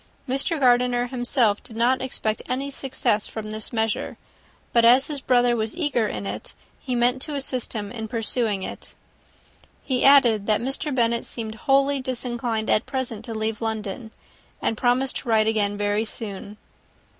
Mr. 0.27 0.59
Gardiner 0.59 1.05
himself 1.05 1.61
did 1.61 1.75
not 1.75 2.01
expect 2.01 2.41
any 2.49 2.71
success 2.71 3.27
from 3.27 3.51
this 3.51 3.71
measure; 3.71 4.17
but 4.73 4.83
as 4.83 5.05
his 5.05 5.21
brother 5.21 5.55
was 5.55 5.75
eager 5.77 6.07
in 6.07 6.25
it, 6.25 6.55
he 6.79 6.95
meant 6.95 7.21
to 7.21 7.35
assist 7.35 7.73
him 7.73 7.91
in 7.91 8.07
pursuing 8.07 8.63
it. 8.63 8.95
He 9.83 10.03
added, 10.03 10.47
that 10.47 10.59
Mr. 10.59 10.91
Bennet 10.91 11.23
seemed 11.25 11.53
wholly 11.53 12.01
disinclined 12.01 12.67
at 12.71 12.87
present 12.87 13.23
to 13.25 13.35
leave 13.35 13.61
London, 13.61 14.09
and 14.59 14.75
promised 14.75 15.17
to 15.17 15.29
write 15.29 15.45
again 15.45 15.77
very 15.77 16.03
soon. 16.05 16.57